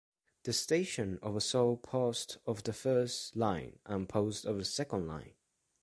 The 0.41 0.51
stations 0.53 1.19
oversaw 1.21 1.75
posts 1.75 2.39
of 2.47 2.63
the 2.63 2.73
first 2.73 3.35
line 3.35 3.77
and 3.85 4.09
posts 4.09 4.45
of 4.45 4.57
the 4.57 4.65
second 4.65 5.05
line. 5.07 5.35